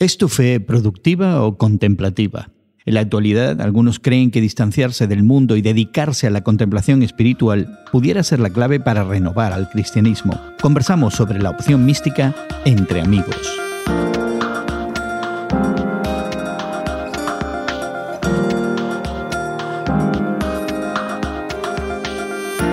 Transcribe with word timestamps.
¿Es 0.00 0.18
tu 0.18 0.28
fe 0.28 0.58
productiva 0.58 1.42
o 1.42 1.56
contemplativa? 1.56 2.50
En 2.84 2.94
la 2.94 3.00
actualidad, 3.00 3.60
algunos 3.60 4.00
creen 4.00 4.32
que 4.32 4.40
distanciarse 4.40 5.06
del 5.06 5.22
mundo 5.22 5.56
y 5.56 5.62
dedicarse 5.62 6.26
a 6.26 6.30
la 6.30 6.42
contemplación 6.42 7.02
espiritual 7.02 7.78
pudiera 7.92 8.22
ser 8.24 8.40
la 8.40 8.50
clave 8.50 8.80
para 8.80 9.04
renovar 9.04 9.52
al 9.52 9.70
cristianismo. 9.70 10.38
Conversamos 10.60 11.14
sobre 11.14 11.40
la 11.40 11.50
opción 11.50 11.86
mística 11.86 12.34
entre 12.64 13.00
amigos. 13.00 13.63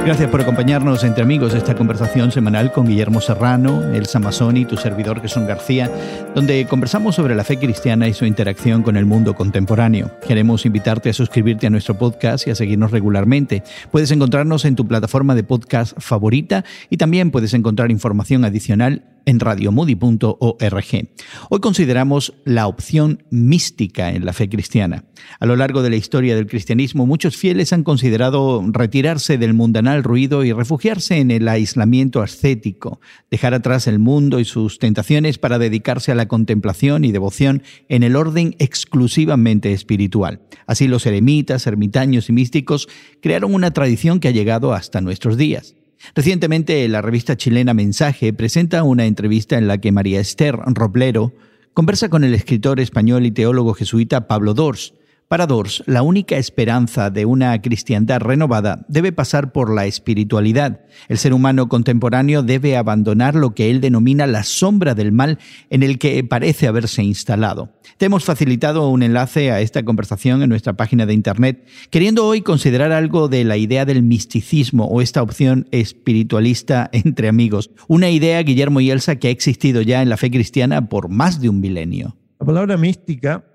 Gracias 0.03 0.31
por 0.31 0.41
acompañarnos 0.41 1.03
entre 1.03 1.21
amigos 1.21 1.53
esta 1.53 1.75
conversación 1.75 2.31
semanal 2.31 2.71
con 2.71 2.87
Guillermo 2.87 3.21
Serrano, 3.21 3.93
Elsa 3.93 4.17
Mazzoni 4.19 4.61
y 4.61 4.65
tu 4.65 4.75
servidor 4.75 5.21
Jesús 5.21 5.43
García, 5.43 5.91
donde 6.33 6.65
conversamos 6.65 7.15
sobre 7.15 7.35
la 7.35 7.43
fe 7.43 7.59
cristiana 7.59 8.07
y 8.07 8.13
su 8.15 8.25
interacción 8.25 8.81
con 8.81 8.97
el 8.97 9.05
mundo 9.05 9.35
contemporáneo. 9.35 10.11
Queremos 10.27 10.65
invitarte 10.65 11.11
a 11.11 11.13
suscribirte 11.13 11.67
a 11.67 11.69
nuestro 11.69 11.99
podcast 11.99 12.47
y 12.47 12.49
a 12.49 12.55
seguirnos 12.55 12.89
regularmente. 12.89 13.61
Puedes 13.91 14.09
encontrarnos 14.09 14.65
en 14.65 14.75
tu 14.75 14.87
plataforma 14.87 15.35
de 15.35 15.43
podcast 15.43 15.95
favorita 15.99 16.65
y 16.89 16.97
también 16.97 17.29
puedes 17.29 17.53
encontrar 17.53 17.91
información 17.91 18.43
adicional 18.43 19.03
en 19.25 19.39
radiomudi.org. 19.39 21.09
Hoy 21.49 21.59
consideramos 21.59 22.33
la 22.45 22.67
opción 22.67 23.23
mística 23.29 24.11
en 24.11 24.25
la 24.25 24.33
fe 24.33 24.49
cristiana. 24.49 25.05
A 25.39 25.45
lo 25.45 25.55
largo 25.55 25.81
de 25.83 25.89
la 25.89 25.95
historia 25.95 26.35
del 26.35 26.47
cristianismo, 26.47 27.05
muchos 27.05 27.37
fieles 27.37 27.73
han 27.73 27.83
considerado 27.83 28.63
retirarse 28.71 29.37
del 29.37 29.53
mundanal 29.53 30.03
ruido 30.03 30.43
y 30.43 30.53
refugiarse 30.53 31.17
en 31.17 31.31
el 31.31 31.47
aislamiento 31.47 32.21
ascético, 32.21 32.99
dejar 33.29 33.53
atrás 33.53 33.87
el 33.87 33.99
mundo 33.99 34.39
y 34.39 34.45
sus 34.45 34.79
tentaciones 34.79 35.37
para 35.37 35.59
dedicarse 35.59 36.11
a 36.11 36.15
la 36.15 36.27
contemplación 36.27 37.05
y 37.05 37.11
devoción 37.11 37.63
en 37.89 38.03
el 38.03 38.15
orden 38.15 38.55
exclusivamente 38.59 39.73
espiritual. 39.73 40.41
Así 40.65 40.87
los 40.87 41.05
eremitas, 41.05 41.67
ermitaños 41.67 42.29
y 42.29 42.33
místicos 42.33 42.87
crearon 43.21 43.53
una 43.53 43.71
tradición 43.71 44.19
que 44.19 44.27
ha 44.27 44.31
llegado 44.31 44.73
hasta 44.73 45.01
nuestros 45.01 45.37
días. 45.37 45.75
Recientemente, 46.15 46.87
la 46.87 47.01
revista 47.01 47.37
chilena 47.37 47.73
Mensaje 47.73 48.33
presenta 48.33 48.83
una 48.83 49.05
entrevista 49.05 49.57
en 49.57 49.67
la 49.67 49.77
que 49.77 49.91
María 49.91 50.19
Esther 50.19 50.55
Roblero 50.55 51.33
conversa 51.73 52.09
con 52.09 52.23
el 52.23 52.33
escritor 52.33 52.79
español 52.79 53.25
y 53.25 53.31
teólogo 53.31 53.73
jesuita 53.73 54.27
Pablo 54.27 54.53
Dors, 54.53 54.93
para 55.31 55.47
Dors, 55.47 55.81
la 55.85 56.01
única 56.01 56.35
esperanza 56.35 57.09
de 57.09 57.23
una 57.23 57.61
cristiandad 57.61 58.19
renovada 58.19 58.85
debe 58.89 59.13
pasar 59.13 59.53
por 59.53 59.73
la 59.73 59.85
espiritualidad. 59.85 60.81
El 61.07 61.19
ser 61.19 61.33
humano 61.33 61.69
contemporáneo 61.69 62.43
debe 62.43 62.75
abandonar 62.75 63.35
lo 63.35 63.55
que 63.55 63.71
él 63.71 63.79
denomina 63.79 64.27
la 64.27 64.43
sombra 64.43 64.93
del 64.93 65.13
mal 65.13 65.39
en 65.69 65.83
el 65.83 65.99
que 65.99 66.21
parece 66.25 66.67
haberse 66.67 67.01
instalado. 67.01 67.71
Te 67.95 68.07
hemos 68.07 68.25
facilitado 68.25 68.89
un 68.89 69.03
enlace 69.03 69.51
a 69.51 69.61
esta 69.61 69.85
conversación 69.85 70.43
en 70.43 70.49
nuestra 70.49 70.73
página 70.73 71.05
de 71.05 71.13
internet, 71.13 71.65
queriendo 71.91 72.25
hoy 72.25 72.41
considerar 72.41 72.91
algo 72.91 73.29
de 73.29 73.45
la 73.45 73.55
idea 73.55 73.85
del 73.85 74.03
misticismo 74.03 74.87
o 74.87 75.01
esta 75.01 75.23
opción 75.23 75.65
espiritualista 75.71 76.89
entre 76.91 77.29
amigos. 77.29 77.71
Una 77.87 78.09
idea, 78.09 78.43
Guillermo 78.43 78.81
y 78.81 78.91
Elsa, 78.91 79.15
que 79.15 79.29
ha 79.29 79.31
existido 79.31 79.81
ya 79.81 80.01
en 80.01 80.09
la 80.09 80.17
fe 80.17 80.29
cristiana 80.29 80.89
por 80.89 81.07
más 81.07 81.39
de 81.39 81.47
un 81.47 81.61
milenio. 81.61 82.17
La 82.37 82.45
palabra 82.45 82.75
mística 82.75 83.45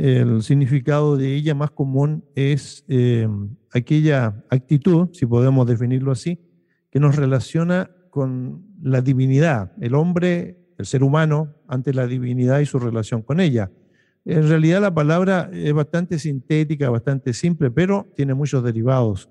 el 0.00 0.42
significado 0.42 1.18
de 1.18 1.34
ella 1.34 1.54
más 1.54 1.72
común 1.72 2.24
es 2.34 2.84
eh, 2.88 3.28
aquella 3.70 4.42
actitud, 4.48 5.10
si 5.12 5.26
podemos 5.26 5.66
definirlo 5.66 6.10
así, 6.10 6.40
que 6.90 6.98
nos 6.98 7.16
relaciona 7.16 7.90
con 8.08 8.64
la 8.82 9.02
divinidad, 9.02 9.72
el 9.78 9.94
hombre, 9.94 10.56
el 10.78 10.86
ser 10.86 11.02
humano, 11.02 11.54
ante 11.68 11.92
la 11.92 12.06
divinidad 12.06 12.60
y 12.60 12.66
su 12.66 12.78
relación 12.78 13.20
con 13.20 13.40
ella. 13.40 13.70
En 14.24 14.48
realidad 14.48 14.80
la 14.80 14.94
palabra 14.94 15.50
es 15.52 15.72
bastante 15.74 16.18
sintética, 16.18 16.88
bastante 16.88 17.34
simple, 17.34 17.70
pero 17.70 18.06
tiene 18.16 18.32
muchos 18.32 18.64
derivados, 18.64 19.28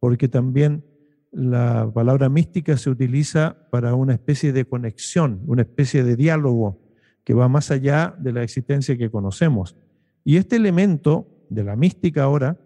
porque 0.00 0.28
también 0.28 0.84
la 1.32 1.90
palabra 1.94 2.28
mística 2.28 2.76
se 2.76 2.90
utiliza 2.90 3.56
para 3.70 3.94
una 3.94 4.12
especie 4.12 4.52
de 4.52 4.66
conexión, 4.66 5.40
una 5.46 5.62
especie 5.62 6.04
de 6.04 6.14
diálogo 6.14 6.78
que 7.24 7.32
va 7.32 7.48
más 7.48 7.70
allá 7.70 8.14
de 8.18 8.34
la 8.34 8.42
existencia 8.42 8.98
que 8.98 9.10
conocemos. 9.10 9.76
Y 10.24 10.36
este 10.36 10.56
elemento 10.56 11.26
de 11.48 11.64
la 11.64 11.76
mística 11.76 12.24
ahora, 12.24 12.58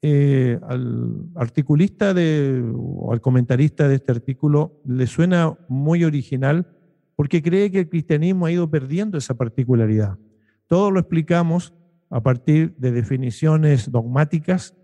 eh, 0.00 0.58
al 0.68 1.26
articulista 1.34 2.12
de, 2.12 2.62
o 2.74 3.12
al 3.12 3.20
comentarista 3.20 3.86
de 3.86 3.96
este 3.96 4.10
artículo 4.10 4.80
le 4.84 5.06
suena 5.06 5.56
muy 5.68 6.02
original 6.04 6.66
porque 7.14 7.42
cree 7.42 7.70
que 7.70 7.80
el 7.80 7.88
cristianismo 7.88 8.46
ha 8.46 8.52
ido 8.52 8.68
perdiendo 8.68 9.18
esa 9.18 9.34
particularidad. 9.34 10.18
Todo 10.66 10.90
lo 10.90 10.98
explicamos 10.98 11.72
a 12.10 12.20
partir 12.20 12.74
de 12.78 12.90
definiciones 12.90 13.90
dogmáticas, 13.90 14.74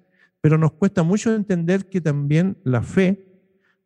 pero 0.41 0.57
nos 0.57 0.73
cuesta 0.73 1.03
mucho 1.03 1.35
entender 1.35 1.89
que 1.89 2.01
también 2.01 2.57
la 2.63 2.83
fe 2.83 3.27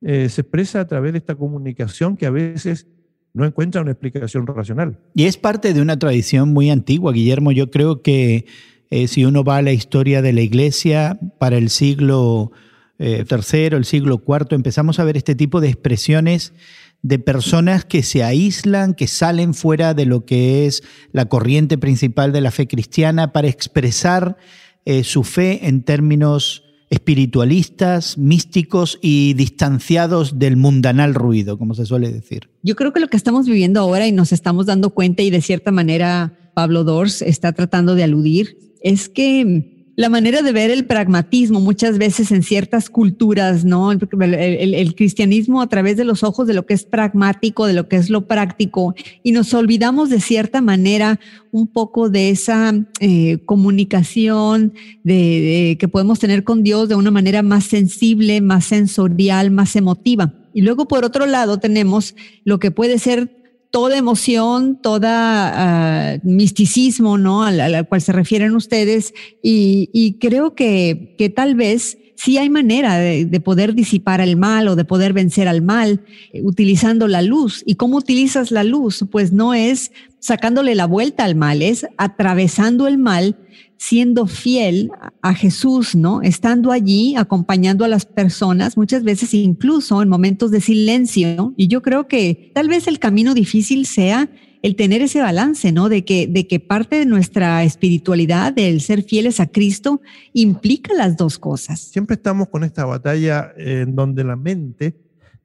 eh, 0.02 0.28
se 0.28 0.42
expresa 0.42 0.80
a 0.80 0.86
través 0.86 1.12
de 1.12 1.18
esta 1.18 1.34
comunicación 1.34 2.16
que 2.16 2.26
a 2.26 2.30
veces 2.30 2.88
no 3.34 3.44
encuentra 3.44 3.80
una 3.80 3.92
explicación 3.92 4.46
racional. 4.46 4.98
Y 5.14 5.24
es 5.24 5.36
parte 5.36 5.72
de 5.72 5.80
una 5.80 5.98
tradición 5.98 6.52
muy 6.52 6.70
antigua, 6.70 7.12
Guillermo. 7.12 7.52
Yo 7.52 7.70
creo 7.70 8.02
que 8.02 8.46
eh, 8.90 9.08
si 9.08 9.24
uno 9.24 9.42
va 9.42 9.58
a 9.58 9.62
la 9.62 9.72
historia 9.72 10.20
de 10.20 10.32
la 10.32 10.42
iglesia 10.42 11.18
para 11.38 11.56
el 11.56 11.70
siglo 11.70 12.52
eh, 12.98 13.24
el 13.28 13.84
siglo 13.84 14.18
cuarto, 14.18 14.54
empezamos 14.54 14.98
a 14.98 15.04
ver 15.04 15.16
este 15.16 15.34
tipo 15.34 15.60
de 15.60 15.68
expresiones 15.68 16.52
de 17.00 17.18
personas 17.18 17.84
que 17.84 18.02
se 18.02 18.22
aíslan, 18.22 18.94
que 18.94 19.08
salen 19.08 19.54
fuera 19.54 19.92
de 19.92 20.06
lo 20.06 20.24
que 20.24 20.66
es 20.66 20.84
la 21.10 21.24
corriente 21.24 21.78
principal 21.78 22.32
de 22.32 22.40
la 22.40 22.52
fe 22.52 22.68
cristiana 22.68 23.32
para 23.32 23.48
expresar 23.48 24.36
eh, 24.84 25.02
su 25.02 25.24
fe 25.24 25.66
en 25.66 25.82
términos 25.82 26.64
espiritualistas, 26.92 28.18
místicos 28.18 28.98
y 29.00 29.32
distanciados 29.32 30.38
del 30.38 30.58
mundanal 30.58 31.14
ruido, 31.14 31.56
como 31.56 31.74
se 31.74 31.86
suele 31.86 32.12
decir. 32.12 32.50
Yo 32.62 32.76
creo 32.76 32.92
que 32.92 33.00
lo 33.00 33.08
que 33.08 33.16
estamos 33.16 33.46
viviendo 33.46 33.80
ahora 33.80 34.06
y 34.06 34.12
nos 34.12 34.30
estamos 34.30 34.66
dando 34.66 34.90
cuenta 34.90 35.22
y 35.22 35.30
de 35.30 35.40
cierta 35.40 35.72
manera 35.72 36.52
Pablo 36.54 36.84
Dors 36.84 37.22
está 37.22 37.54
tratando 37.54 37.94
de 37.94 38.04
aludir 38.04 38.58
es 38.82 39.08
que 39.08 39.71
la 39.94 40.08
manera 40.08 40.40
de 40.40 40.52
ver 40.52 40.70
el 40.70 40.86
pragmatismo 40.86 41.60
muchas 41.60 41.98
veces 41.98 42.32
en 42.32 42.42
ciertas 42.42 42.88
culturas, 42.88 43.64
¿no? 43.64 43.92
El, 43.92 44.94
cristianismo 44.94 45.60
a 45.60 45.68
través 45.68 45.96
de 45.96 46.04
los 46.04 46.22
ojos 46.22 46.46
de 46.46 46.54
lo 46.54 46.64
que 46.64 46.74
es 46.74 46.84
pragmático, 46.84 47.66
de 47.66 47.74
lo 47.74 47.88
que 47.88 47.96
es 47.96 48.08
lo 48.08 48.26
práctico, 48.26 48.94
y 49.22 49.32
nos 49.32 49.52
olvidamos 49.52 50.08
de 50.08 50.20
cierta 50.20 50.62
manera 50.62 51.20
un 51.50 51.66
poco 51.66 52.08
de 52.08 52.30
esa 52.30 52.74
eh, 53.00 53.38
comunicación 53.44 54.72
de, 55.04 55.76
que 55.78 55.88
podemos 55.88 56.18
tener 56.18 56.42
con 56.44 56.62
Dios 56.62 56.88
de 56.88 56.94
una 56.94 57.10
manera 57.10 57.42
más 57.42 57.64
sensible, 57.64 58.40
más 58.40 58.64
sensorial, 58.64 59.50
más 59.50 59.76
emotiva. 59.76 60.32
Y 60.54 60.62
luego, 60.62 60.88
por 60.88 61.04
otro 61.04 61.26
lado, 61.26 61.58
tenemos 61.58 62.14
lo 62.44 62.58
que 62.58 62.70
puede 62.70 62.98
ser 62.98 63.41
toda 63.72 63.96
emoción, 63.96 64.78
toda 64.80 66.12
ah, 66.12 66.18
misticismo, 66.22 67.16
¿no? 67.18 67.42
Al, 67.42 67.88
cual 67.88 68.02
se 68.02 68.12
refieren 68.12 68.54
ustedes. 68.54 69.14
Y, 69.42 70.18
creo 70.20 70.54
que, 70.54 71.16
que, 71.18 71.30
tal 71.30 71.54
vez 71.56 71.96
sí 72.14 72.36
hay 72.36 72.50
manera 72.50 72.98
de, 72.98 73.24
de, 73.24 73.40
poder 73.40 73.74
disipar 73.74 74.20
el 74.20 74.36
mal 74.36 74.68
o 74.68 74.76
de 74.76 74.84
poder 74.84 75.14
vencer 75.14 75.48
al 75.48 75.62
mal 75.62 76.04
eh, 76.32 76.42
utilizando 76.42 77.08
la 77.08 77.22
luz. 77.22 77.62
¿Y 77.66 77.76
cómo 77.76 77.96
utilizas 77.96 78.50
la 78.50 78.62
luz? 78.62 79.06
Pues 79.10 79.32
no 79.32 79.54
es 79.54 79.90
sacándole 80.22 80.76
la 80.76 80.86
vuelta 80.86 81.24
al 81.24 81.34
mal, 81.34 81.62
es 81.62 81.84
atravesando 81.98 82.86
el 82.86 82.96
mal 82.96 83.36
siendo 83.76 84.28
fiel 84.28 84.92
a 85.22 85.34
Jesús, 85.34 85.96
¿no? 85.96 86.22
Estando 86.22 86.70
allí, 86.70 87.16
acompañando 87.16 87.84
a 87.84 87.88
las 87.88 88.06
personas, 88.06 88.76
muchas 88.76 89.02
veces 89.02 89.34
incluso 89.34 90.00
en 90.00 90.08
momentos 90.08 90.52
de 90.52 90.60
silencio. 90.60 91.52
Y 91.56 91.66
yo 91.66 91.82
creo 91.82 92.06
que 92.06 92.52
tal 92.54 92.68
vez 92.68 92.86
el 92.86 93.00
camino 93.00 93.34
difícil 93.34 93.84
sea 93.84 94.30
el 94.62 94.76
tener 94.76 95.02
ese 95.02 95.20
balance, 95.20 95.72
¿no? 95.72 95.88
De 95.88 96.04
que, 96.04 96.28
de 96.28 96.46
que 96.46 96.60
parte 96.60 96.94
de 96.94 97.06
nuestra 97.06 97.64
espiritualidad, 97.64 98.52
del 98.52 98.80
ser 98.80 99.02
fieles 99.02 99.40
a 99.40 99.48
Cristo, 99.48 100.00
implica 100.32 100.94
las 100.94 101.16
dos 101.16 101.40
cosas. 101.40 101.80
Siempre 101.80 102.14
estamos 102.14 102.48
con 102.48 102.62
esta 102.62 102.84
batalla 102.84 103.52
en 103.56 103.96
donde 103.96 104.22
la 104.22 104.36
mente 104.36 104.94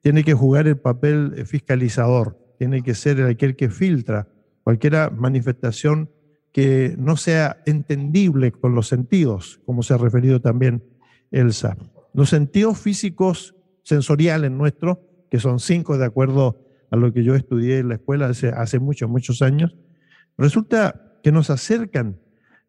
tiene 0.00 0.22
que 0.22 0.34
jugar 0.34 0.68
el 0.68 0.78
papel 0.78 1.44
fiscalizador, 1.44 2.38
tiene 2.56 2.84
que 2.84 2.94
ser 2.94 3.20
aquel 3.24 3.56
que 3.56 3.68
filtra 3.68 4.28
cualquier 4.68 5.12
manifestación 5.12 6.10
que 6.52 6.94
no 6.98 7.16
sea 7.16 7.62
entendible 7.64 8.52
con 8.52 8.74
los 8.74 8.86
sentidos, 8.86 9.62
como 9.64 9.82
se 9.82 9.94
ha 9.94 9.96
referido 9.96 10.42
también 10.42 10.84
Elsa. 11.30 11.74
Los 12.12 12.28
sentidos 12.28 12.78
físicos 12.78 13.54
sensoriales 13.82 14.50
nuestros, 14.50 14.98
que 15.30 15.40
son 15.40 15.58
cinco 15.58 15.96
de 15.96 16.04
acuerdo 16.04 16.60
a 16.90 16.96
lo 16.96 17.14
que 17.14 17.24
yo 17.24 17.34
estudié 17.34 17.78
en 17.78 17.88
la 17.88 17.94
escuela 17.94 18.26
hace, 18.26 18.78
muchos, 18.78 19.08
muchos 19.08 19.40
años, 19.40 19.74
resulta 20.36 21.14
que 21.22 21.32
nos 21.32 21.48
acercan 21.48 22.20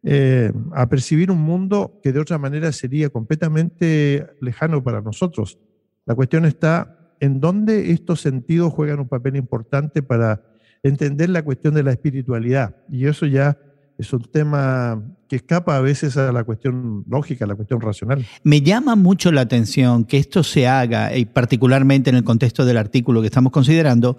eh, 0.02 0.54
a 0.72 0.88
percibir 0.88 1.30
un 1.30 1.42
mundo 1.42 2.00
que 2.02 2.14
de 2.14 2.20
otra 2.20 2.38
manera 2.38 2.72
sería 2.72 3.10
completamente 3.10 4.26
lejano 4.40 4.82
para 4.82 5.02
nosotros. 5.02 5.58
La 6.06 6.14
cuestión 6.14 6.46
está 6.46 7.12
en 7.20 7.40
dónde 7.40 7.90
estos 7.90 8.22
sentidos 8.22 8.72
juegan 8.72 9.00
un 9.00 9.08
papel 9.08 9.36
importante 9.36 10.02
para 10.02 10.49
entender 10.82 11.30
la 11.30 11.42
cuestión 11.42 11.74
de 11.74 11.82
la 11.82 11.92
espiritualidad. 11.92 12.76
Y 12.90 13.06
eso 13.06 13.26
ya 13.26 13.58
es 13.98 14.12
un 14.12 14.22
tema 14.22 15.02
que 15.28 15.36
escapa 15.36 15.76
a 15.76 15.80
veces 15.80 16.16
a 16.16 16.32
la 16.32 16.42
cuestión 16.44 17.04
lógica, 17.08 17.44
a 17.44 17.48
la 17.48 17.54
cuestión 17.54 17.80
racional. 17.80 18.24
Me 18.42 18.62
llama 18.62 18.96
mucho 18.96 19.30
la 19.30 19.42
atención 19.42 20.04
que 20.04 20.16
esto 20.16 20.42
se 20.42 20.66
haga, 20.66 21.16
y 21.16 21.26
particularmente 21.26 22.10
en 22.10 22.16
el 22.16 22.24
contexto 22.24 22.64
del 22.64 22.78
artículo 22.78 23.20
que 23.20 23.26
estamos 23.26 23.52
considerando, 23.52 24.16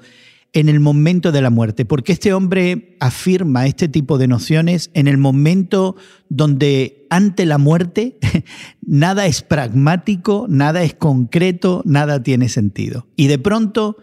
en 0.54 0.69
el 0.69 0.80
momento 0.80 1.31
de 1.31 1.42
la 1.42 1.50
muerte, 1.50 1.86
porque 1.86 2.12
este 2.12 2.34
hombre 2.34 2.98
afirma 3.00 3.66
este 3.68 3.88
tipo 3.88 4.18
de 4.18 4.28
nociones 4.28 4.92
en 4.94 5.08
el 5.08 5.18
momento 5.18 5.96
donde 6.30 7.08
ante 7.10 7.46
la 7.46 7.58
muerte 7.58 8.18
nada 8.81 9.25
es 9.25 9.42
pragmático, 9.42 10.46
nada 10.50 10.84
es 10.84 10.94
concreto, 10.94 11.81
nada 11.86 12.22
tiene 12.22 12.50
sentido. 12.50 13.08
Y 13.16 13.28
de 13.28 13.40
pronto 13.40 13.98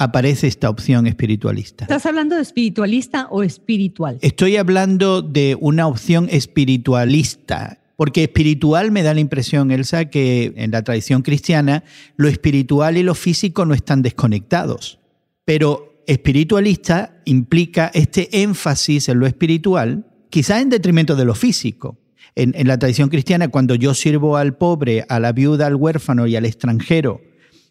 aparece 0.00 0.46
esta 0.46 0.70
opción 0.70 1.06
espiritualista. 1.06 1.84
¿Estás 1.84 2.06
hablando 2.06 2.34
de 2.34 2.40
espiritualista 2.40 3.28
o 3.30 3.42
espiritual? 3.42 4.18
Estoy 4.22 4.56
hablando 4.56 5.20
de 5.20 5.58
una 5.60 5.86
opción 5.86 6.26
espiritualista. 6.30 7.76
Porque 7.96 8.22
espiritual 8.22 8.92
me 8.92 9.02
da 9.02 9.12
la 9.12 9.20
impresión, 9.20 9.70
Elsa, 9.70 10.06
que 10.06 10.54
en 10.56 10.70
la 10.70 10.82
tradición 10.82 11.20
cristiana 11.20 11.84
lo 12.16 12.28
espiritual 12.28 12.96
y 12.96 13.02
lo 13.02 13.14
físico 13.14 13.66
no 13.66 13.74
están 13.74 14.00
desconectados. 14.00 15.00
Pero 15.44 16.02
espiritualista 16.06 17.20
implica 17.26 17.90
este 17.92 18.40
énfasis 18.42 19.10
en 19.10 19.18
lo 19.18 19.26
espiritual, 19.26 20.06
quizás 20.30 20.62
en 20.62 20.70
detrimento 20.70 21.14
de 21.14 21.26
lo 21.26 21.34
físico. 21.34 21.98
En, 22.36 22.54
en, 22.56 22.68
la 22.68 22.78
tradición 22.78 23.10
cristiana, 23.10 23.48
cuando 23.48 23.74
yo 23.74 23.92
sirvo 23.92 24.38
al 24.38 24.56
pobre, 24.56 25.04
a 25.10 25.20
la 25.20 25.32
viuda, 25.32 25.66
al 25.66 25.74
huérfano 25.74 26.26
y 26.26 26.36
al 26.36 26.46
extranjero, 26.46 27.20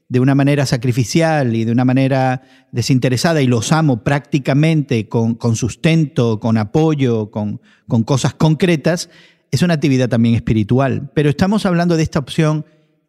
de 0.09 0.19
una 0.19 0.33
manera 0.33 0.65
sacrificial 0.65 1.55
y 1.55 1.65
de 1.65 1.71
una 1.71 1.85
manera 1.85 2.41
desinteresada 2.71 3.41
y 3.43 3.47
los 3.47 3.71
amo 3.71 4.03
prácticamente 4.03 5.07
con, 5.07 5.37
sustento, 5.55 6.39
con 6.39 6.57
apoyo, 6.57 7.29
con, 7.29 7.61
con 7.87 8.03
cosas 8.03 8.33
concretas, 8.33 9.09
es 9.51 9.61
una 9.61 9.75
actividad 9.75 10.09
también 10.09 10.33
espiritual. 10.33 11.11
Pero 11.13 11.29
estamos 11.29 11.65
hablando 11.67 11.95
de 11.95 12.03
esta 12.03 12.19
opción 12.19 12.65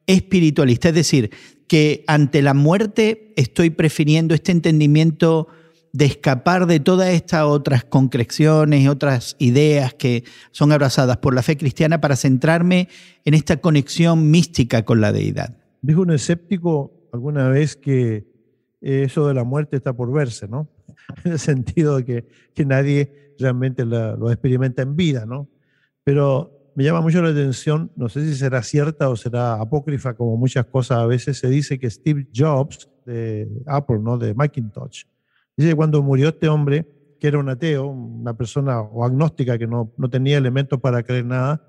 espiritualista, 0.07 0.91
es 0.91 0.95
decir, 0.95 1.31
que 1.67 2.05
ante 2.07 2.43
la 2.43 2.53
muerte 2.53 3.33
estoy 3.37 3.71
prefiriendo 3.71 4.35
este 4.35 4.53
entendimiento 4.53 5.49
de 5.93 6.05
escapar 6.05 6.67
de 6.67 6.81
todas 6.81 7.09
estas 7.09 7.45
otras 7.45 7.85
concreciones, 7.85 8.89
otras 8.89 9.37
ideas 9.39 9.95
que 9.95 10.25
son 10.51 10.71
abrazadas 10.71 11.17
por 11.17 11.35
la 11.35 11.43
fe 11.43 11.57
cristiana 11.57 12.01
para 12.01 12.17
centrarme 12.17 12.89
en 13.25 13.35
esta 13.35 13.57
conexión 13.57 14.31
mística 14.31 14.85
con 14.85 15.01
la 15.01 15.13
deidad. 15.13 15.60
Dijo 15.83 16.03
un 16.03 16.11
escéptico 16.11 17.09
alguna 17.13 17.49
vez 17.49 17.77
que 17.77 18.27
eso 18.81 19.27
de 19.29 19.35
la 19.35 19.45
muerte 19.45 19.77
está 19.77 19.93
por 19.93 20.13
verse, 20.13 20.49
¿no? 20.49 20.69
En 21.25 21.33
el 21.33 21.39
sentido 21.39 21.97
de 21.97 22.05
que, 22.05 22.29
que 22.55 22.65
nadie 22.65 23.35
realmente 23.39 23.85
lo 23.85 24.31
experimenta 24.31 24.83
en 24.83 24.97
vida, 24.97 25.27
¿no? 25.27 25.49
Pero 26.05 26.73
me 26.75 26.85
llama 26.85 27.01
mucho 27.01 27.21
la 27.23 27.31
atención, 27.31 27.91
no 27.97 28.09
sé 28.09 28.25
si 28.25 28.35
será 28.35 28.63
cierta 28.63 29.09
o 29.09 29.17
será 29.17 29.55
apócrifa, 29.55 30.15
como 30.15 30.37
muchas 30.37 30.67
cosas 30.67 30.99
a 30.99 31.07
veces 31.07 31.39
se 31.39 31.49
dice 31.49 31.79
que 31.79 31.91
Steve 31.91 32.29
Jobs 32.35 32.89
de 33.05 33.49
Apple, 33.67 33.99
¿no? 34.01 34.19
De 34.19 34.35
Macintosh, 34.35 35.05
dice 35.57 35.71
que 35.71 35.77
cuando 35.77 36.03
murió 36.03 36.29
este 36.29 36.49
hombre, 36.49 36.87
que 37.19 37.29
era 37.29 37.39
un 37.39 37.49
ateo, 37.49 37.87
una 37.87 38.35
persona 38.35 38.81
o 38.81 39.05
agnóstica 39.05 39.59
que 39.59 39.67
no, 39.67 39.93
no 39.97 40.09
tenía 40.09 40.39
elementos 40.39 40.81
para 40.81 41.03
creer 41.03 41.27
nada, 41.27 41.63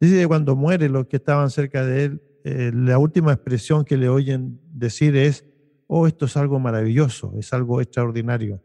dice 0.00 0.20
que 0.20 0.26
cuando 0.26 0.56
muere 0.56 0.88
los 0.88 1.06
que 1.06 1.16
estaban 1.16 1.50
cerca 1.50 1.84
de 1.84 2.04
él 2.04 2.22
eh, 2.48 2.70
la 2.72 2.96
última 2.98 3.32
expresión 3.32 3.84
que 3.84 3.96
le 3.96 4.08
oyen 4.08 4.60
decir 4.72 5.16
es, 5.16 5.44
oh, 5.88 6.06
esto 6.06 6.26
es 6.26 6.36
algo 6.36 6.60
maravilloso, 6.60 7.34
es 7.36 7.52
algo 7.52 7.80
extraordinario. 7.80 8.62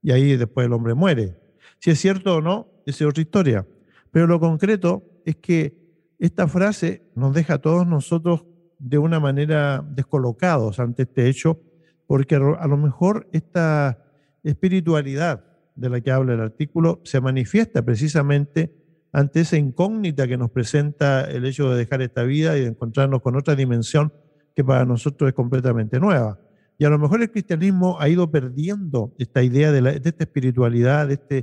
Y 0.00 0.12
ahí 0.12 0.36
después 0.36 0.66
el 0.66 0.72
hombre 0.72 0.94
muere. 0.94 1.36
Si 1.80 1.90
es 1.90 1.98
cierto 1.98 2.36
o 2.36 2.40
no, 2.40 2.68
es 2.86 3.02
otra 3.02 3.20
historia. 3.20 3.66
Pero 4.12 4.28
lo 4.28 4.38
concreto 4.38 5.02
es 5.24 5.34
que 5.34 5.76
esta 6.20 6.46
frase 6.46 7.10
nos 7.16 7.34
deja 7.34 7.54
a 7.54 7.58
todos 7.58 7.84
nosotros 7.88 8.44
de 8.78 8.98
una 8.98 9.18
manera 9.18 9.84
descolocados 9.84 10.78
ante 10.78 11.02
este 11.02 11.28
hecho, 11.28 11.60
porque 12.06 12.36
a 12.36 12.68
lo 12.68 12.76
mejor 12.76 13.28
esta 13.32 13.98
espiritualidad 14.44 15.44
de 15.74 15.90
la 15.90 16.00
que 16.00 16.12
habla 16.12 16.34
el 16.34 16.40
artículo 16.40 17.00
se 17.02 17.20
manifiesta 17.20 17.82
precisamente 17.84 18.72
ante 19.14 19.40
esa 19.40 19.56
incógnita 19.56 20.26
que 20.26 20.36
nos 20.36 20.50
presenta 20.50 21.22
el 21.30 21.44
hecho 21.44 21.70
de 21.70 21.78
dejar 21.78 22.02
esta 22.02 22.24
vida 22.24 22.58
y 22.58 22.62
de 22.62 22.66
encontrarnos 22.66 23.22
con 23.22 23.36
otra 23.36 23.54
dimensión 23.54 24.12
que 24.56 24.64
para 24.64 24.84
nosotros 24.84 25.28
es 25.28 25.34
completamente 25.34 26.00
nueva. 26.00 26.40
Y 26.78 26.84
a 26.84 26.90
lo 26.90 26.98
mejor 26.98 27.22
el 27.22 27.30
cristianismo 27.30 27.96
ha 28.00 28.08
ido 28.08 28.28
perdiendo 28.28 29.14
esta 29.18 29.44
idea 29.44 29.70
de, 29.70 30.00
esta 30.04 30.24
espiritualidad, 30.24 31.06
de 31.06 31.14
este, 31.14 31.34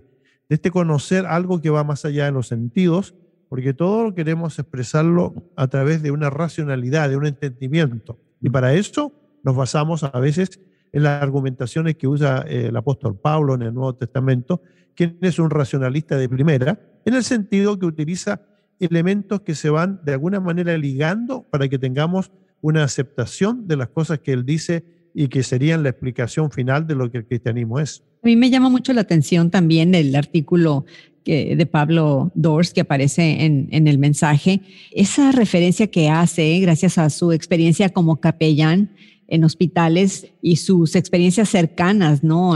de 0.50 0.56
este 0.56 0.70
conocer 0.70 1.26
algo 1.26 1.62
que 1.62 1.70
va 1.70 1.86
más 1.86 2.04
allá 2.04 2.26
de 2.26 2.34
los 2.34 2.48
sentidos, 2.48 3.16
porque 3.48 3.74
todo 3.74 4.14
queremos 4.14 4.60
expresarlo 4.60 5.34
a 5.56 5.68
través 5.68 6.04
de 6.04 6.12
una 6.12 6.30
racionalidad, 6.30 7.08
de 7.08 7.16
un 7.16 7.26
entendimiento. 7.26 8.20
Y 8.42 8.50
para 8.50 8.74
eso 8.74 9.14
nos 9.44 9.56
basamos 9.56 10.04
a 10.04 10.20
veces 10.20 10.60
en 10.92 11.04
las 11.04 11.24
argumentaciones 11.24 11.96
que 11.96 12.10
usa 12.10 12.44
eh, 12.50 12.66
el 12.68 12.76
apóstol 12.76 13.18
Pablo 13.18 13.56
en 13.56 13.62
el 13.62 13.74
Nuevo 13.74 13.96
Testamento, 13.96 14.62
quien 14.94 15.18
es 15.22 15.40
un 15.40 15.50
racionalista 15.50 16.18
de 16.18 16.28
primera, 16.28 16.91
en 17.06 17.14
el 17.14 17.24
sentido 17.24 17.78
que 17.80 17.86
utiliza 17.86 18.42
elementos 18.80 19.42
que 19.42 19.56
se 19.56 19.70
van 19.70 20.02
de 20.04 20.14
alguna 20.14 20.40
manera 20.40 20.78
ligando 20.78 21.44
para 21.44 21.68
que 21.68 21.78
tengamos 21.78 22.32
una 22.62 22.84
aceptación 22.84 23.68
de 23.68 23.78
las 23.78 23.90
cosas 23.90 24.20
que 24.20 24.34
él 24.34 24.46
dice 24.46 24.84
y 25.14 25.28
que 25.28 25.44
serían 25.44 25.84
la 25.84 25.90
explicación 25.90 26.52
final 26.52 26.88
de 26.88 26.96
lo 26.96 27.12
que 27.12 27.20
el 27.20 27.26
cristianismo 27.26 27.80
es. 27.80 28.04
A 28.24 28.28
mí 28.28 28.36
me 28.36 28.50
llama 28.50 28.70
mucho 28.70 28.94
la 28.94 29.02
atención 29.02 29.52
también 29.52 29.94
el 29.96 30.16
artículo 30.16 30.86
que, 31.24 31.56
de 31.56 31.66
Pablo 31.66 32.32
Dors 32.34 32.74
que 32.74 32.82
aparece 32.82 33.46
en, 33.46 33.68
en, 33.72 33.88
el 33.88 33.98
mensaje, 33.98 34.62
esa 34.92 35.32
referencia 35.32 35.88
que 35.88 36.10
hace, 36.10 36.60
gracias 36.60 36.98
a 36.98 37.10
su 37.10 37.32
experiencia 37.32 37.90
como 37.90 38.20
capellán 38.20 38.92
en 39.32 39.44
hospitales 39.44 40.28
y 40.42 40.58
sus 40.58 40.96
experiencias 40.96 41.50
cercanas, 41.50 42.24
¿no? 42.24 42.54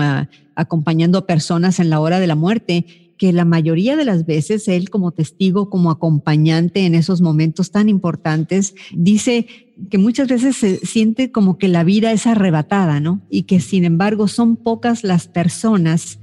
acompañando 0.55 1.19
a 1.19 1.25
personas 1.25 1.79
en 1.79 1.89
la 1.89 1.99
hora 1.99 2.19
de 2.19 2.27
la 2.27 2.35
muerte, 2.35 3.04
que 3.17 3.33
la 3.33 3.45
mayoría 3.45 3.95
de 3.95 4.05
las 4.05 4.25
veces 4.25 4.67
él 4.67 4.89
como 4.89 5.11
testigo, 5.11 5.69
como 5.69 5.91
acompañante 5.91 6.85
en 6.85 6.95
esos 6.95 7.21
momentos 7.21 7.71
tan 7.71 7.89
importantes, 7.89 8.75
dice 8.93 9.47
que 9.89 9.97
muchas 9.97 10.27
veces 10.27 10.55
se 10.55 10.77
siente 10.77 11.31
como 11.31 11.57
que 11.57 11.67
la 11.67 11.83
vida 11.83 12.11
es 12.11 12.27
arrebatada, 12.27 12.99
¿no? 12.99 13.21
Y 13.29 13.43
que 13.43 13.59
sin 13.59 13.85
embargo 13.85 14.27
son 14.27 14.57
pocas 14.57 15.03
las 15.03 15.27
personas 15.27 16.19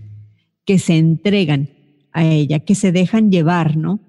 que 0.65 0.79
se 0.79 0.97
entregan 0.97 1.71
a 2.13 2.25
ella, 2.25 2.61
que 2.61 2.75
se 2.75 2.93
dejan 2.93 3.31
llevar, 3.31 3.77
¿no? 3.77 4.01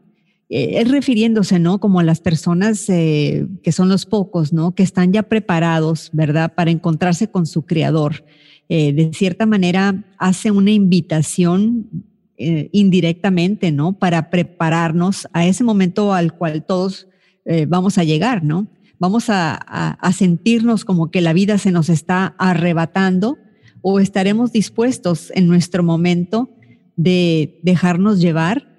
Eh, 0.49 0.81
es 0.81 0.91
refiriéndose, 0.91 1.59
¿no? 1.59 1.79
Como 1.79 1.99
a 1.99 2.03
las 2.03 2.19
personas 2.19 2.87
eh, 2.89 3.47
que 3.63 3.71
son 3.71 3.89
los 3.89 4.05
pocos, 4.05 4.53
¿no? 4.53 4.75
Que 4.75 4.83
están 4.83 5.11
ya 5.11 5.23
preparados, 5.23 6.09
¿verdad? 6.13 6.53
Para 6.53 6.71
encontrarse 6.71 7.29
con 7.29 7.45
su 7.45 7.65
creador. 7.65 8.23
Eh, 8.69 8.93
de 8.93 9.13
cierta 9.13 9.45
manera 9.45 10.03
hace 10.17 10.51
una 10.51 10.71
invitación 10.71 11.87
eh, 12.37 12.69
indirectamente, 12.71 13.71
¿no? 13.71 13.93
Para 13.93 14.29
prepararnos 14.31 15.27
a 15.33 15.45
ese 15.45 15.63
momento 15.63 16.13
al 16.13 16.33
cual 16.33 16.65
todos 16.65 17.07
eh, 17.45 17.67
vamos 17.67 17.97
a 17.97 18.03
llegar, 18.03 18.43
¿no? 18.43 18.67
Vamos 18.97 19.29
a, 19.29 19.55
a, 19.55 20.13
sentirnos 20.13 20.83
como 20.85 21.11
que 21.11 21.21
la 21.21 21.33
vida 21.33 21.57
se 21.57 21.71
nos 21.71 21.89
está 21.89 22.35
arrebatando 22.39 23.37
o 23.81 23.99
estaremos 23.99 24.51
dispuestos 24.51 25.31
en 25.35 25.47
nuestro 25.47 25.83
momento 25.83 26.49
de 26.95 27.59
dejarnos 27.63 28.19
llevar 28.19 28.73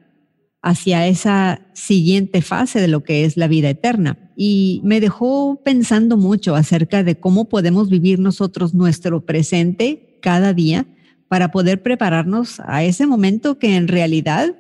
hacia 0.63 1.07
esa 1.07 1.61
siguiente 1.75 2.41
fase 2.41 2.81
de 2.81 2.89
lo 2.89 3.05
que 3.05 3.25
es 3.25 3.37
la 3.37 3.49
vida 3.49 3.69
eterna. 3.69 4.33
Y 4.35 4.81
me 4.83 5.01
dejó 5.01 5.61
pensando 5.63 6.17
mucho 6.17 6.57
acerca 6.57 7.05
de 7.05 7.21
cómo 7.21 7.49
podemos 7.51 7.91
vivir 7.91 8.19
nosotros 8.19 8.75
nuestro 8.75 9.27
presente 9.27 10.19
cada 10.23 10.55
día 10.55 10.87
para 11.29 11.51
poder 11.51 11.83
prepararnos 11.83 12.61
a 12.61 12.85
ese 12.85 13.07
momento 13.07 13.59
que 13.59 13.77
en 13.77 13.89
realidad 13.89 14.55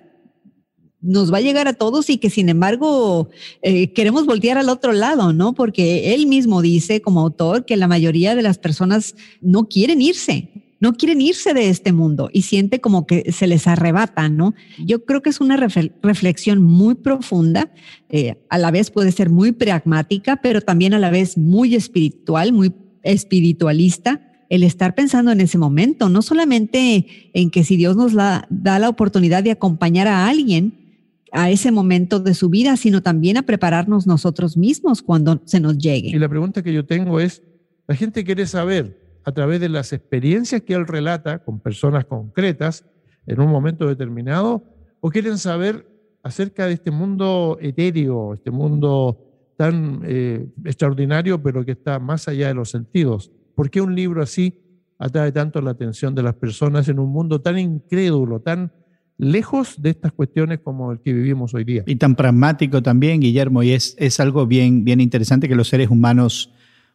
nos 1.04 1.32
va 1.32 1.38
a 1.38 1.42
llegar 1.42 1.68
a 1.68 1.74
todos 1.74 2.08
y 2.08 2.16
que 2.16 2.30
sin 2.30 2.48
embargo 2.48 3.28
eh, 3.62 3.92
queremos 3.92 4.24
voltear 4.24 4.56
al 4.56 4.70
otro 4.70 4.92
lado, 4.92 5.34
¿no? 5.34 5.54
Porque 5.54 6.14
él 6.14 6.26
mismo 6.26 6.62
dice 6.62 7.02
como 7.02 7.20
autor 7.20 7.66
que 7.66 7.76
la 7.76 7.88
mayoría 7.88 8.34
de 8.34 8.42
las 8.42 8.56
personas 8.56 9.14
no 9.42 9.68
quieren 9.68 10.00
irse, 10.00 10.48
no 10.80 10.94
quieren 10.94 11.20
irse 11.20 11.52
de 11.52 11.68
este 11.68 11.92
mundo 11.92 12.30
y 12.32 12.42
siente 12.42 12.80
como 12.80 13.06
que 13.06 13.32
se 13.32 13.46
les 13.46 13.66
arrebata, 13.66 14.30
¿no? 14.30 14.54
Yo 14.78 15.04
creo 15.04 15.20
que 15.20 15.28
es 15.28 15.42
una 15.42 15.58
reflexión 15.58 16.62
muy 16.62 16.94
profunda, 16.94 17.70
eh, 18.08 18.36
a 18.48 18.56
la 18.56 18.70
vez 18.70 18.90
puede 18.90 19.12
ser 19.12 19.28
muy 19.28 19.52
pragmática, 19.52 20.36
pero 20.36 20.62
también 20.62 20.94
a 20.94 20.98
la 20.98 21.10
vez 21.10 21.36
muy 21.36 21.74
espiritual, 21.74 22.54
muy 22.54 22.72
espiritualista 23.02 24.33
el 24.54 24.62
estar 24.62 24.94
pensando 24.94 25.32
en 25.32 25.40
ese 25.40 25.58
momento, 25.58 26.08
no 26.08 26.22
solamente 26.22 27.30
en 27.32 27.50
que 27.50 27.64
si 27.64 27.76
Dios 27.76 27.96
nos 27.96 28.14
da 28.14 28.46
la 28.50 28.88
oportunidad 28.88 29.42
de 29.42 29.50
acompañar 29.50 30.06
a 30.06 30.28
alguien 30.28 30.84
a 31.32 31.50
ese 31.50 31.72
momento 31.72 32.20
de 32.20 32.32
su 32.34 32.48
vida, 32.48 32.76
sino 32.76 33.02
también 33.02 33.36
a 33.36 33.42
prepararnos 33.42 34.06
nosotros 34.06 34.56
mismos 34.56 35.02
cuando 35.02 35.42
se 35.44 35.58
nos 35.58 35.76
llegue. 35.76 36.10
Y 36.10 36.18
la 36.18 36.28
pregunta 36.28 36.62
que 36.62 36.72
yo 36.72 36.86
tengo 36.86 37.18
es, 37.18 37.42
la 37.88 37.96
gente 37.96 38.24
quiere 38.24 38.46
saber, 38.46 39.02
a 39.24 39.32
través 39.32 39.58
de 39.58 39.68
las 39.68 39.92
experiencias 39.92 40.62
que 40.62 40.74
él 40.74 40.86
relata 40.86 41.40
con 41.42 41.58
personas 41.58 42.04
concretas 42.04 42.84
en 43.26 43.40
un 43.40 43.50
momento 43.50 43.88
determinado, 43.88 44.62
o 45.00 45.10
quieren 45.10 45.38
saber 45.38 45.88
acerca 46.22 46.66
de 46.66 46.74
este 46.74 46.90
mundo 46.90 47.58
etéreo, 47.60 48.34
este 48.34 48.50
mundo 48.50 49.18
tan 49.56 50.02
eh, 50.04 50.46
extraordinario, 50.64 51.42
pero 51.42 51.64
que 51.64 51.72
está 51.72 51.98
más 51.98 52.28
allá 52.28 52.48
de 52.48 52.54
los 52.54 52.70
sentidos. 52.70 53.32
¿Por 53.54 53.70
qué 53.70 53.80
un 53.80 53.94
libro 53.94 54.22
así 54.22 54.60
atrae 54.98 55.32
tanto 55.32 55.60
la 55.60 55.70
atención 55.70 56.14
de 56.14 56.22
las 56.22 56.34
personas 56.34 56.88
en 56.88 56.98
un 56.98 57.10
mundo 57.10 57.40
tan 57.40 57.58
incrédulo, 57.58 58.40
tan 58.40 58.72
lejos 59.16 59.80
de 59.80 59.90
estas 59.90 60.12
cuestiones 60.12 60.60
como 60.60 60.92
el 60.92 61.00
que 61.00 61.12
vivimos 61.12 61.54
hoy 61.54 61.64
día? 61.64 61.84
Y 61.86 61.96
tan 61.96 62.16
pragmático 62.16 62.82
también, 62.82 63.20
Guillermo, 63.20 63.62
y 63.62 63.72
es, 63.72 63.94
es 63.98 64.20
algo 64.20 64.46
bien, 64.46 64.84
bien 64.84 65.00
interesante 65.00 65.48
que 65.48 65.54
los 65.54 65.68
seres 65.68 65.88
humanos 65.88 66.52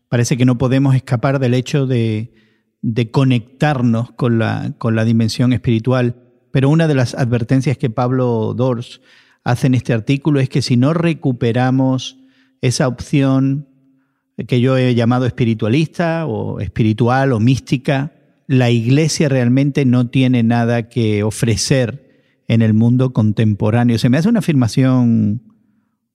parece 0.10 0.38
que 0.38 0.46
no 0.46 0.58
podemos 0.58 0.96
escapar 0.96 1.40
del 1.40 1.54
hecho 1.54 1.86
de, 1.86 2.34
de 2.82 3.12
conectarnos 3.12 4.12
con 4.12 4.40
la, 4.40 4.74
con 4.78 4.96
la 4.96 5.06
dimensión 5.06 5.54
espiritual. 5.54 6.16
Pero 6.52 6.70
una 6.70 6.88
de 6.88 6.96
las 6.96 7.14
advertencias 7.14 7.78
que 7.78 7.90
Pablo 7.90 8.54
Dors 8.56 9.02
hace 9.44 9.68
en 9.68 9.76
este 9.76 9.94
artículo 9.94 10.40
es 10.40 10.50
que 10.50 10.62
si 10.62 10.78
no 10.78 10.94
recuperamos 10.94 12.18
esa 12.62 12.88
opción 12.88 13.69
que 14.48 14.62
yo 14.62 14.78
he 14.78 14.96
llamado 14.96 15.26
espiritualista 15.26 16.26
o 16.26 16.60
espiritual 16.60 17.34
o 17.34 17.40
mística, 17.40 18.14
la 18.48 18.70
iglesia 18.70 19.30
realmente 19.30 19.86
no 19.86 20.10
tiene 20.10 20.44
nada 20.44 20.90
que 20.90 21.24
ofrecer 21.24 22.42
en 22.48 22.62
el 22.62 22.74
mundo 22.74 23.14
contemporáneo. 23.14 23.98
Se 23.98 24.10
me 24.10 24.18
hace 24.18 24.30
una 24.30 24.40
afirmación 24.40 25.44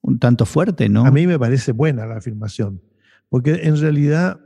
un 0.00 0.18
tanto 0.18 0.44
fuerte, 0.44 0.88
¿no? 0.88 1.06
A 1.06 1.10
mí 1.10 1.26
me 1.26 1.38
parece 1.38 1.72
buena 1.72 2.06
la 2.06 2.16
afirmación, 2.16 2.82
porque 3.30 3.60
en 3.62 3.80
realidad 3.80 4.40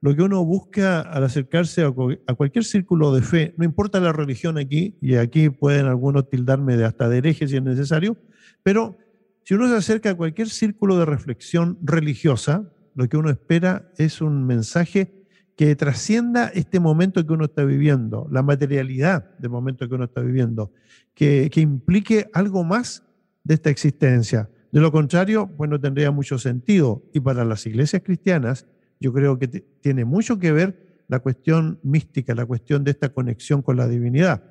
lo 0.00 0.14
que 0.14 0.22
uno 0.22 0.44
busca 0.44 1.00
al 1.00 1.24
acercarse 1.24 1.82
a, 1.82 1.90
cualquier 2.34 2.64
círculo 2.64 3.14
de 3.14 3.22
fe, 3.22 3.54
no 3.56 3.64
importa 3.64 4.00
la 4.00 4.12
religión 4.12 4.58
aquí, 4.58 4.98
y 5.00 5.14
aquí 5.14 5.50
pueden 5.50 5.86
algunos 5.86 6.28
tildarme 6.28 6.76
de 6.76 6.84
hasta 6.84 7.08
de 7.08 7.18
hereje 7.18 7.46
si 7.46 7.56
es 7.56 7.62
necesario, 7.62 8.16
pero 8.62 8.98
si 9.44 9.54
uno 9.54 9.68
se 9.68 9.76
acerca 9.76 10.10
a 10.10 10.14
cualquier 10.14 10.50
círculo 10.50 10.98
de 10.98 11.04
reflexión 11.04 11.78
religiosa, 11.80 12.70
lo 12.94 13.08
que 13.08 13.16
uno 13.16 13.30
espera 13.30 13.90
es 13.96 14.20
un 14.20 14.46
mensaje 14.46 15.12
que 15.56 15.76
trascienda 15.76 16.48
este 16.48 16.80
momento 16.80 17.24
que 17.24 17.32
uno 17.32 17.44
está 17.44 17.64
viviendo, 17.64 18.26
la 18.30 18.42
materialidad 18.42 19.36
del 19.38 19.50
momento 19.50 19.88
que 19.88 19.94
uno 19.94 20.04
está 20.04 20.20
viviendo, 20.20 20.72
que, 21.14 21.48
que 21.52 21.60
implique 21.60 22.28
algo 22.32 22.64
más 22.64 23.04
de 23.44 23.54
esta 23.54 23.70
existencia. 23.70 24.48
De 24.72 24.80
lo 24.80 24.90
contrario, 24.90 25.48
pues 25.56 25.70
no 25.70 25.80
tendría 25.80 26.10
mucho 26.10 26.38
sentido. 26.38 27.04
Y 27.12 27.20
para 27.20 27.44
las 27.44 27.64
iglesias 27.66 28.02
cristianas, 28.04 28.66
yo 28.98 29.12
creo 29.12 29.38
que 29.38 29.46
tiene 29.46 30.04
mucho 30.04 30.38
que 30.40 30.50
ver 30.50 31.02
la 31.06 31.20
cuestión 31.20 31.78
mística, 31.82 32.34
la 32.34 32.46
cuestión 32.46 32.82
de 32.82 32.90
esta 32.90 33.10
conexión 33.10 33.62
con 33.62 33.76
la 33.76 33.86
divinidad. 33.86 34.42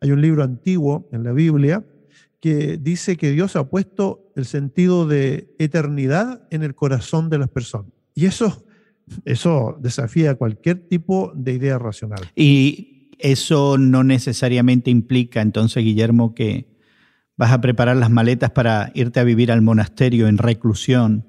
Hay 0.00 0.12
un 0.12 0.20
libro 0.20 0.44
antiguo 0.44 1.08
en 1.12 1.24
la 1.24 1.32
Biblia 1.32 1.84
que 2.42 2.76
dice 2.76 3.16
que 3.16 3.30
Dios 3.30 3.54
ha 3.54 3.70
puesto 3.70 4.32
el 4.34 4.46
sentido 4.46 5.06
de 5.06 5.54
eternidad 5.60 6.42
en 6.50 6.64
el 6.64 6.74
corazón 6.74 7.30
de 7.30 7.38
las 7.38 7.48
personas. 7.48 7.92
Y 8.16 8.26
eso, 8.26 8.66
eso 9.24 9.78
desafía 9.80 10.34
cualquier 10.34 10.88
tipo 10.88 11.32
de 11.36 11.52
idea 11.52 11.78
racional. 11.78 12.18
Y 12.34 13.12
eso 13.20 13.78
no 13.78 14.02
necesariamente 14.02 14.90
implica 14.90 15.40
entonces, 15.40 15.84
Guillermo, 15.84 16.34
que 16.34 16.66
vas 17.36 17.52
a 17.52 17.60
preparar 17.60 17.96
las 17.96 18.10
maletas 18.10 18.50
para 18.50 18.90
irte 18.94 19.20
a 19.20 19.24
vivir 19.24 19.52
al 19.52 19.62
monasterio 19.62 20.26
en 20.26 20.36
reclusión 20.36 21.24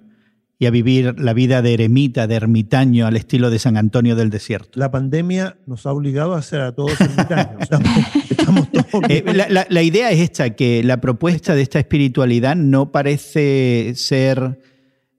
y 0.63 0.65
a 0.65 0.71
vivir 0.71 1.19
la 1.19 1.33
vida 1.33 1.61
de 1.61 1.73
eremita, 1.73 2.25
de 2.25 2.35
ermitaño 2.35 3.05
al 3.05 3.17
estilo 3.17 3.49
de 3.49 3.59
San 3.59 3.75
Antonio 3.75 4.15
del 4.15 4.29
Desierto. 4.29 4.79
La 4.79 4.91
pandemia 4.91 5.57
nos 5.65 5.85
ha 5.85 5.91
obligado 5.91 6.35
a 6.35 6.41
ser 6.41 6.61
a 6.61 6.71
todos 6.71 6.99
ermitaños. 7.01 7.67
Eh, 9.09 9.23
la, 9.69 9.81
idea 9.81 10.11
es 10.11 10.19
esta, 10.19 10.51
que 10.51 10.83
la 10.83 11.01
propuesta 11.01 11.55
de 11.55 11.63
esta 11.63 11.79
espiritualidad 11.79 12.55
no 12.55 12.91
parece 12.91 13.93
ser 13.95 14.59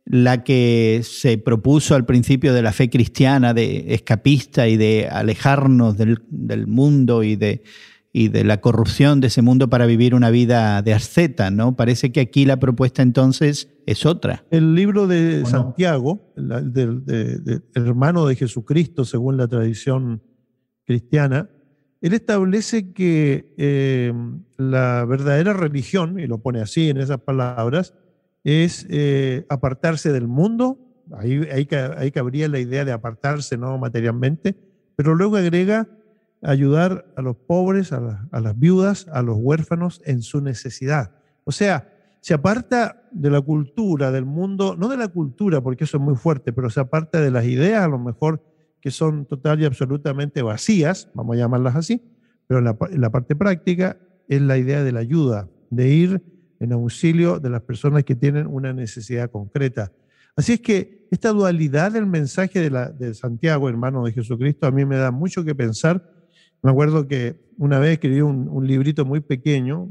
la 0.05 0.45
que 0.45 1.01
se 1.03 1.39
propuso 1.39 1.97
al 1.97 2.07
principio 2.07 2.55
de 2.55 2.63
la 2.63 2.73
fe 2.73 2.89
cristiana, 2.91 3.53
de 3.53 3.95
escapista 3.95 4.69
y 4.69 4.77
de 4.77 5.09
alejarnos 5.11 5.97
del, 5.97 6.23
del 6.29 6.69
mundo 6.69 7.25
y 7.25 7.35
de 7.35 7.65
y 8.17 8.29
de 8.29 8.45
la 8.45 8.61
corrupción 8.61 9.21
de 9.21 9.27
ese 9.27 9.43
mundo 9.43 9.69
para 9.69 9.87
vivir 9.87 10.15
una 10.15 10.31
vida 10.31 10.83
de 10.83 10.95
asceta, 10.95 11.51
¿no? 11.51 11.75
Parece 11.75 12.13
que 12.13 12.21
aquí 12.21 12.45
la 12.45 12.61
propuesta 12.61 13.03
entonces 13.03 13.75
es 13.87 14.07
otra. 14.07 14.45
El 14.53 14.77
libro 14.77 15.09
de 15.09 15.45
Santiago, 15.47 16.33
del 16.37 17.65
hermano 17.75 18.27
de 18.27 18.37
Jesucristo, 18.37 19.05
según 19.05 19.37
la 19.37 19.49
tradición 19.49 20.23
cristiana, 20.85 21.51
él 22.01 22.13
establece 22.13 22.93
que 22.93 23.53
eh, 23.59 24.13
la 24.59 25.05
verdadera 25.07 25.53
religión, 25.53 26.21
y 26.21 26.29
lo 26.29 26.39
pone 26.39 26.61
así 26.61 26.91
en 26.91 26.99
esas 26.99 27.19
palabras, 27.19 27.95
es 28.45 28.87
eh, 28.91 29.45
apartarse 29.49 30.13
del 30.13 30.29
mundo, 30.29 30.79
ahí, 31.19 31.49
ahí, 31.51 31.67
ahí 31.97 32.13
cabría 32.13 32.47
la 32.47 32.61
idea 32.61 32.85
de 32.85 32.93
apartarse 32.93 33.57
no 33.57 33.77
materialmente, 33.77 34.55
pero 34.95 35.17
luego 35.17 35.35
agrega 35.37 35.89
ayudar 36.45 37.07
a 37.17 37.23
los 37.23 37.37
pobres, 37.37 37.93
a, 37.93 38.29
las 38.33 38.59
viudas, 38.59 39.09
a 39.13 39.23
los 39.23 39.37
huérfanos 39.39 40.01
en 40.05 40.23
su 40.23 40.41
necesidad. 40.41 41.13
O 41.45 41.53
sea, 41.53 41.91
se 42.21 42.35
aparta 42.35 43.03
de 43.11 43.31
la 43.31 43.41
cultura, 43.41 44.11
del 44.11 44.25
mundo, 44.25 44.77
no 44.79 44.89
de 44.89 44.97
la 44.97 45.09
cultura, 45.09 45.61
porque 45.61 45.85
eso 45.85 45.97
es 45.97 46.03
muy 46.03 46.17
fuerte, 46.17 46.53
pero 46.53 46.71
se 46.71 46.81
aparta 46.81 47.21
de 47.21 47.31
las 47.31 47.45
ideas, 47.45 47.83
a 47.83 47.89
lo 47.89 47.99
mejor 47.99 48.43
que 48.81 48.91
son 48.91 49.27
total 49.27 49.61
y 49.61 49.65
absolutamente 49.65 50.43
vacías, 50.43 51.11
vamos 51.15 51.37
a 51.37 51.39
llamarlas 51.39 51.77
así, 51.77 52.03
pero 52.47 52.59
en 52.59 52.65
la, 52.65 52.77
en 52.91 53.01
la 53.01 53.11
parte 53.11 53.35
práctica 53.35 53.99
es 54.29 54.41
la 54.41 54.59
idea 54.59 54.85
de 54.85 54.93
la 54.93 55.01
ayuda, 55.01 55.49
de 55.71 55.89
ir 55.89 56.23
en 56.61 56.73
auxilio 56.73 57.41
de 57.41 57.51
las 57.51 57.63
personas 57.63 58.05
que 58.05 58.15
tienen 58.15 58.47
una 58.47 58.73
necesidad 58.73 59.31
concreta. 59.31 59.93
Así 60.37 60.55
es 60.55 60.61
que 60.61 61.07
esta 61.11 61.31
dualidad 61.31 61.93
del 61.93 62.07
mensaje 62.07 62.61
de, 62.61 62.71
la, 62.71 62.91
de 62.91 63.15
Santiago, 63.15 63.69
hermano 63.69 64.05
de 64.05 64.13
Jesucristo, 64.13 64.67
a 64.67 64.71
mí 64.71 64.85
me 64.85 64.97
da 64.97 65.11
mucho 65.11 65.45
que 65.45 65.55
pensar 65.55 66.11
me 66.65 66.71
acuerdo 66.71 67.07
que 67.07 67.37
una 67.59 67.79
vez 67.79 67.93
escribí 67.93 68.23
un, 68.23 68.67
librito 68.67 69.05
muy 69.05 69.21
pequeño, 69.21 69.83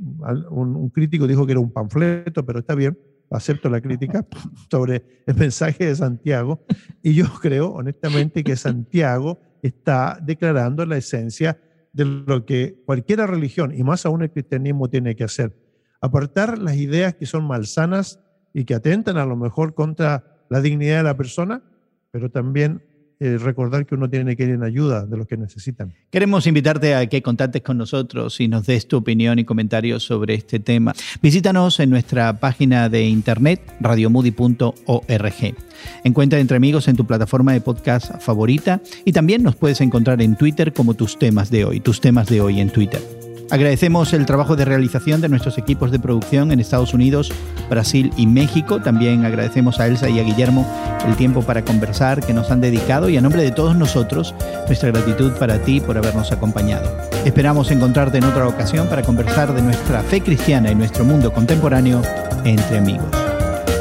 un, 0.49 0.89
crítico 0.89 1.27
dijo 1.27 1.45
que 1.45 1.51
era 1.51 1.61
un 1.61 1.71
panfleto, 1.71 2.43
pero 2.43 2.59
está 2.59 2.73
bien, 2.73 2.97
acepto 3.29 3.69
la 3.69 3.79
crítica, 3.79 4.25
sobre 4.71 5.23
el 5.27 5.35
mensaje 5.35 5.85
de 5.85 5.95
Santiago. 5.95 6.65
Y 7.03 7.13
yo 7.13 7.25
creo, 7.41 7.73
honestamente, 7.73 8.43
que 8.43 8.55
Santiago 8.55 9.39
está 9.61 10.17
declarando 10.19 10.83
la 10.87 10.97
esencia 10.97 11.59
de 11.93 12.05
lo 12.05 12.43
que 12.43 12.81
cualquier 12.87 13.19
religión, 13.19 13.71
y 13.77 13.83
más 13.83 14.07
aún 14.07 14.23
el 14.23 14.31
cristianismo, 14.31 14.89
tiene 14.89 15.15
que 15.15 15.25
hacer. 15.25 15.55
Apartar 16.01 16.57
las 16.57 16.75
ideas 16.75 17.13
que 17.13 17.27
son 17.27 17.45
malsanas 17.45 18.19
y 18.51 18.65
que 18.65 18.73
atentan 18.73 19.17
a 19.17 19.27
lo 19.27 19.35
mejor 19.35 19.75
contra 19.75 20.43
la 20.49 20.59
dignidad 20.59 20.97
de 20.97 21.03
la 21.03 21.17
persona, 21.17 21.61
pero 22.09 22.31
también 22.31 22.81
eh, 23.23 23.37
recordar 23.37 23.85
que 23.85 23.95
uno 23.95 24.09
tiene 24.09 24.35
que 24.35 24.43
ir 24.43 24.49
en 24.49 24.63
ayuda 24.63 25.05
de 25.05 25.15
los 25.15 25.27
que 25.27 25.37
necesitan. 25.37 25.93
Queremos 26.09 26.45
invitarte 26.45 26.93
a 26.93 27.07
que 27.07 27.21
contactes 27.21 27.61
con 27.61 27.77
nosotros 27.77 28.41
y 28.41 28.49
nos 28.49 28.65
des 28.65 28.85
tu 28.85 28.97
opinión 28.97 29.39
y 29.39 29.45
comentarios 29.45 30.03
sobre 30.03 30.33
este 30.33 30.59
tema. 30.59 30.93
Visítanos 31.21 31.79
en 31.79 31.89
nuestra 31.89 32.37
página 32.41 32.89
de 32.89 33.05
internet 33.05 33.61
radiomudi.org. 33.79 35.55
Encuentra 36.03 36.39
Entre 36.39 36.57
Amigos 36.57 36.89
en 36.89 36.97
tu 36.97 37.07
plataforma 37.07 37.53
de 37.53 37.61
podcast 37.61 38.19
favorita 38.19 38.81
y 39.05 39.13
también 39.13 39.41
nos 39.41 39.55
puedes 39.55 39.79
encontrar 39.79 40.21
en 40.21 40.35
Twitter 40.35 40.73
como 40.73 40.93
tus 40.93 41.17
temas 41.17 41.49
de 41.49 41.63
hoy, 41.63 41.79
tus 41.79 42.01
temas 42.01 42.27
de 42.27 42.41
hoy 42.41 42.59
en 42.59 42.71
Twitter. 42.71 43.22
Agradecemos 43.53 44.13
el 44.13 44.25
trabajo 44.25 44.55
de 44.55 44.65
realización 44.65 45.21
de 45.21 45.29
nuestros 45.29 45.59
equipos 45.59 45.91
de 45.91 45.99
producción 45.99 46.51
en 46.51 46.59
Estados 46.59 46.95
Unidos, 46.95 47.31
Brasil 47.69 48.11
y 48.17 48.25
México. 48.25 48.81
También 48.81 49.25
agradecemos 49.25 49.79
a 49.79 49.85
Elsa 49.85 50.09
y 50.09 50.19
a 50.19 50.23
Guillermo 50.23 50.67
el 51.07 51.15
tiempo 51.15 51.43
para 51.43 51.63
conversar 51.63 52.25
que 52.25 52.33
nos 52.33 52.49
han 52.49 52.61
dedicado 52.61 53.09
y 53.09 53.17
a 53.17 53.21
nombre 53.21 53.43
de 53.43 53.51
todos 53.51 53.75
nosotros, 53.75 54.33
nuestra 54.65 54.89
gratitud 54.89 55.33
para 55.33 55.59
ti 55.59 55.79
por 55.79 55.95
habernos 55.99 56.31
acompañado. 56.31 56.91
Esperamos 57.25 57.69
encontrarte 57.69 58.17
en 58.17 58.23
otra 58.23 58.47
ocasión 58.47 58.87
para 58.87 59.03
conversar 59.03 59.53
de 59.53 59.61
nuestra 59.61 60.01
fe 60.01 60.21
cristiana 60.21 60.71
y 60.71 60.75
nuestro 60.75 61.05
mundo 61.05 61.31
contemporáneo 61.31 62.01
entre 62.45 62.79
amigos. 62.79 63.05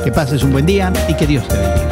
Que 0.04 0.12
pases 0.12 0.42
un 0.42 0.52
buen 0.52 0.66
día 0.66 0.92
y 1.08 1.14
que 1.14 1.26
Dios 1.26 1.48
te 1.48 1.56
bendiga. 1.56 1.91